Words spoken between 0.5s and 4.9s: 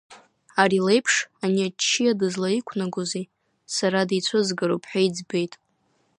Ари леиԥш ани аччиа дызлаиқәнагозеи, сара дицәызгароуп,